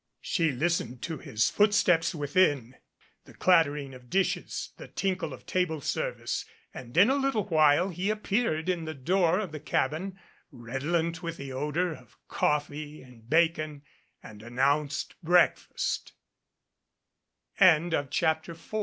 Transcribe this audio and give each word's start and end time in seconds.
She 0.23 0.51
listened 0.51 1.03
to 1.03 1.19
his 1.19 1.51
footsteps 1.51 2.15
within, 2.15 2.73
the 3.25 3.35
clattering 3.35 3.93
of 3.93 4.09
dishes, 4.09 4.71
the 4.77 4.87
tinkle 4.87 5.31
of 5.31 5.45
table 5.45 5.79
service 5.79 6.43
and 6.73 6.97
in 6.97 7.11
a 7.11 7.15
little 7.15 7.43
while 7.49 7.89
he 7.89 8.09
appeared 8.09 8.67
in 8.67 8.85
the 8.85 8.95
door 8.95 9.37
of 9.37 9.51
the 9.51 9.59
cabin, 9.59 10.17
redolent 10.49 11.21
with 11.21 11.37
the 11.37 11.53
odor 11.53 11.93
of 11.93 12.17
coffee 12.27 13.03
and 13.03 13.29
bacon, 13.29 13.83
and 14.23 14.41
announced 14.41 15.13
breakfa 15.21 15.69